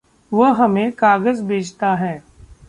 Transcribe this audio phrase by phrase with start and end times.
[0.31, 2.23] वह हमें काग़ज़ बेचता है।